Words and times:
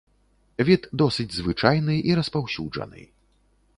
Від 0.69 0.87
досыць 1.01 1.27
звычайны 1.35 1.99
і 2.11 2.19
распаўсюджаны. 2.21 3.01